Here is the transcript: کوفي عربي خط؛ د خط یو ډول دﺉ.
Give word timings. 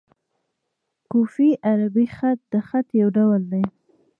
کوفي 1.11 1.49
عربي 1.67 2.05
خط؛ 2.15 2.39
د 2.51 2.53
خط 2.67 2.87
یو 3.01 3.07
ډول 3.17 3.41
دﺉ. 3.51 3.63